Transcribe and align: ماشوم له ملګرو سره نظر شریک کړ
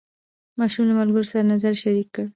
ماشوم 0.59 0.83
له 0.89 0.93
ملګرو 0.99 1.29
سره 1.31 1.49
نظر 1.53 1.73
شریک 1.83 2.07
کړ 2.15 2.25